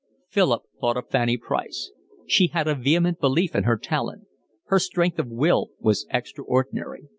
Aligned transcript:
Philip 0.29 0.63
thought 0.79 0.97
of 0.97 1.11
Fanny 1.11 1.37
Price; 1.37 1.91
she 2.25 2.47
had 2.47 2.67
a 2.67 2.73
vehement 2.73 3.19
belief 3.19 3.53
in 3.53 3.65
her 3.65 3.77
talent; 3.77 4.25
her 4.65 4.79
strength 4.79 5.19
of 5.19 5.27
will 5.29 5.69
was 5.79 6.07
extraordinary. 6.09 7.09